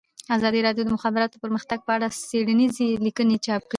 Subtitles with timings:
[0.35, 3.69] ازادي راډیو د د مخابراتو پرمختګ په اړه څېړنیزې لیکنې چاپ کړي.